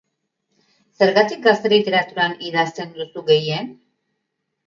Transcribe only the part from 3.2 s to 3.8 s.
gehien?